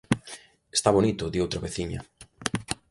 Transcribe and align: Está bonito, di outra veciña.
Está 0.77 0.89
bonito, 0.97 1.25
di 1.31 1.39
outra 1.43 1.63
veciña. 1.65 1.99